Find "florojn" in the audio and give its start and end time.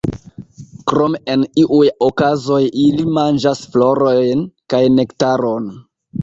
3.77-4.43